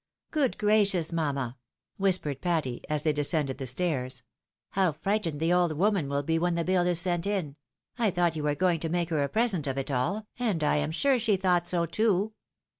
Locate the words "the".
3.59-3.67, 5.39-5.53, 6.55-6.63